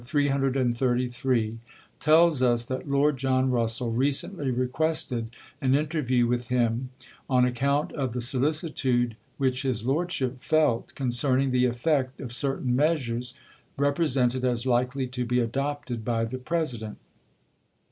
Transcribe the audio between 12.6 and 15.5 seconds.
measures represented as likely to be